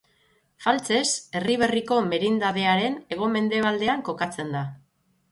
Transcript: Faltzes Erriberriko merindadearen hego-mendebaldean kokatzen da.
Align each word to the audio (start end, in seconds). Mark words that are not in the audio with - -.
Faltzes 0.63 1.09
Erriberriko 1.39 1.97
merindadearen 2.13 2.95
hego-mendebaldean 3.15 4.01
kokatzen 4.09 4.49
da. 4.57 4.65